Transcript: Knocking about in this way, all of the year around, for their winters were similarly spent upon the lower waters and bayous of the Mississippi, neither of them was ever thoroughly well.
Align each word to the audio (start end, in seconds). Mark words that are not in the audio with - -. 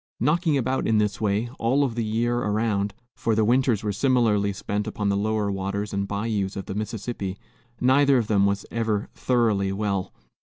Knocking 0.19 0.57
about 0.57 0.87
in 0.87 0.97
this 0.97 1.21
way, 1.21 1.47
all 1.59 1.83
of 1.83 1.93
the 1.93 2.03
year 2.03 2.39
around, 2.39 2.95
for 3.15 3.35
their 3.35 3.45
winters 3.45 3.83
were 3.83 3.93
similarly 3.93 4.51
spent 4.51 4.87
upon 4.87 5.09
the 5.09 5.15
lower 5.15 5.51
waters 5.51 5.93
and 5.93 6.07
bayous 6.07 6.55
of 6.55 6.65
the 6.65 6.73
Mississippi, 6.73 7.37
neither 7.79 8.17
of 8.17 8.25
them 8.25 8.47
was 8.47 8.65
ever 8.71 9.09
thoroughly 9.13 9.71
well. 9.71 10.11